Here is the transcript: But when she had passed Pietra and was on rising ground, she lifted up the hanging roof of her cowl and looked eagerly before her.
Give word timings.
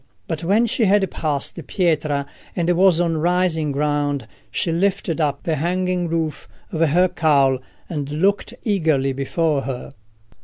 But 0.27 0.43
when 0.43 0.65
she 0.65 0.85
had 0.85 1.11
passed 1.11 1.57
Pietra 1.67 2.25
and 2.55 2.67
was 2.71 2.99
on 2.99 3.17
rising 3.17 3.71
ground, 3.71 4.27
she 4.49 4.71
lifted 4.71 5.21
up 5.21 5.43
the 5.43 5.57
hanging 5.57 6.07
roof 6.09 6.47
of 6.71 6.81
her 6.89 7.07
cowl 7.07 7.59
and 7.87 8.09
looked 8.09 8.55
eagerly 8.63 9.13
before 9.13 9.61
her. 9.61 9.93